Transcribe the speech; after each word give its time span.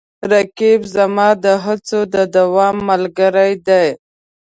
رقیب 0.31 0.81
زما 0.95 1.29
د 1.43 1.45
هڅو 1.65 1.99
د 2.13 2.15
دوام 2.35 2.75
ملګری 2.89 3.51
دی 3.67 3.87